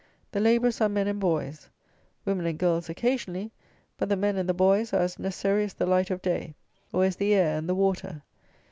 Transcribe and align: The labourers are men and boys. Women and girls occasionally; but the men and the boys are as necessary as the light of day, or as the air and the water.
The 0.31 0.39
labourers 0.39 0.81
are 0.81 0.89
men 0.89 1.07
and 1.07 1.19
boys. 1.19 1.69
Women 2.25 2.47
and 2.47 2.57
girls 2.57 2.89
occasionally; 2.89 3.51
but 3.99 4.09
the 4.09 4.15
men 4.15 4.35
and 4.35 4.49
the 4.49 4.53
boys 4.55 4.93
are 4.93 5.01
as 5.01 5.19
necessary 5.19 5.63
as 5.63 5.75
the 5.75 5.85
light 5.85 6.09
of 6.09 6.23
day, 6.23 6.55
or 6.91 7.05
as 7.05 7.17
the 7.17 7.35
air 7.35 7.55
and 7.59 7.69
the 7.69 7.75
water. 7.75 8.23